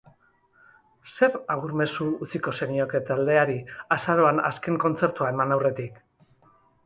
Zer 1.15 1.35
agur 1.55 1.73
mezu 1.81 2.07
utziko 2.27 2.53
zenioke 2.57 3.01
taldeari, 3.11 3.59
azaroan 3.97 4.43
azken 4.49 4.81
kontzertua 4.87 5.31
eman 5.35 5.57
aurretik? 5.57 6.01